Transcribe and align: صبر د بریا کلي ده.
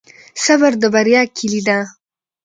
صبر 0.43 0.71
د 0.81 0.83
بریا 0.93 1.21
کلي 1.37 1.61
ده. 1.67 1.79